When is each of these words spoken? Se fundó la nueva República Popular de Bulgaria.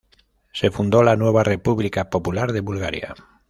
Se 0.51 0.71
fundó 0.71 1.03
la 1.03 1.15
nueva 1.15 1.43
República 1.43 2.09
Popular 2.09 2.53
de 2.53 2.61
Bulgaria. 2.61 3.13